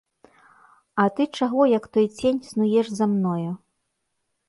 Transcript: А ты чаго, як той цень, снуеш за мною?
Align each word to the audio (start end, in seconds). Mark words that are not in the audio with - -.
А 1.03 1.05
ты 1.19 1.27
чаго, 1.37 1.61
як 1.77 1.85
той 1.99 2.07
цень, 2.17 2.43
снуеш 2.51 2.87
за 3.01 3.05
мною? 3.15 3.51